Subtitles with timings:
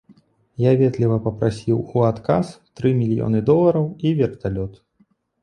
[0.61, 2.49] Я ветліва прасіў у адказ
[2.81, 4.73] тры мільёны долараў і верталёт.